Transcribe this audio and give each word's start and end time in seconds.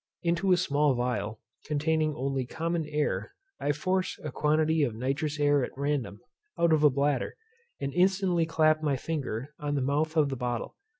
Into 0.23 0.51
a 0.51 0.57
small 0.57 0.95
phial, 0.95 1.39
containing 1.67 2.15
only 2.15 2.47
common 2.47 2.87
air, 2.87 3.35
I 3.59 3.71
force 3.71 4.19
a 4.23 4.31
quantity 4.31 4.81
of 4.81 4.95
nitrous 4.95 5.39
air 5.39 5.63
at 5.63 5.77
random, 5.77 6.21
out 6.57 6.73
of 6.73 6.83
a 6.83 6.89
bladder, 6.89 7.35
and 7.79 7.93
instantly 7.93 8.47
clap 8.47 8.81
my 8.81 8.95
finger 8.97 9.53
on 9.59 9.75
the 9.75 9.81
mouth 9.83 10.17
of 10.17 10.29
the 10.29 10.35
bottle. 10.35 10.75